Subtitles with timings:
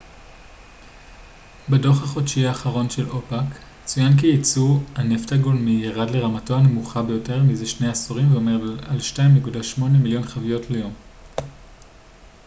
[1.69, 7.01] בדו ח החודשי האחרון של אופ ק צוין כי ייצוא הנפט גולמי ירד לרמתו הנמוכה
[7.03, 10.93] ביותר מזה שני עשורים ועומד על 2.8 מיליון חביות ליום